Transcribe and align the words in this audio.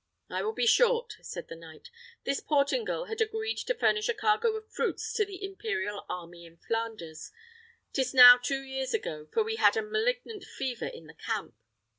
"I 0.31 0.41
will 0.41 0.53
be 0.53 0.65
short," 0.65 1.13
said 1.21 1.47
the 1.47 1.55
knight. 1.55 1.91
"This 2.23 2.39
Portingal 2.39 3.05
had 3.07 3.21
agreed 3.21 3.59
to 3.59 3.75
furnish 3.75 4.09
a 4.09 4.15
cargo 4.15 4.53
of 4.55 4.67
fruits 4.67 5.13
to 5.13 5.25
the 5.25 5.45
Imperial 5.45 6.07
army 6.09 6.43
in 6.43 6.57
Flanders; 6.57 7.31
'tis 7.93 8.11
now 8.11 8.39
two 8.41 8.63
years 8.63 8.95
ago, 8.95 9.27
for 9.31 9.43
we 9.43 9.57
had 9.57 9.77
a 9.77 9.83
malignant 9.83 10.43
fever 10.43 10.87
in 10.87 11.05
the 11.05 11.13
camp. 11.13 11.53